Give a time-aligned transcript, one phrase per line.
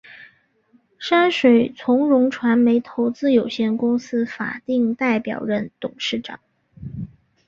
[0.97, 6.39] 山水从容传媒投资有限公司法定代表人、董事长